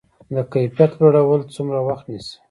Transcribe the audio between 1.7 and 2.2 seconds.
وخت